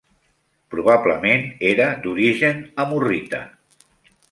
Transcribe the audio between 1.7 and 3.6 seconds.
era d'origen amorrita.